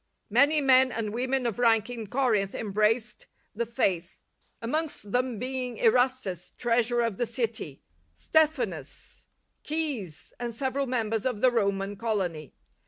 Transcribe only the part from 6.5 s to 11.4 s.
treasurer of the city, Stephanas, Caius, and several members